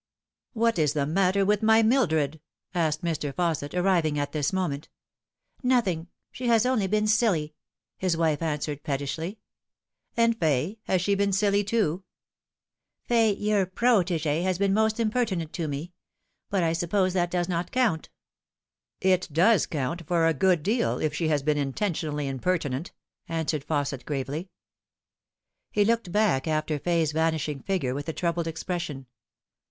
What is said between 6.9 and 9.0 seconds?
silly," his wife answered